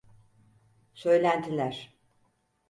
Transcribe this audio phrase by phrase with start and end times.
[0.93, 1.93] Söylentiler.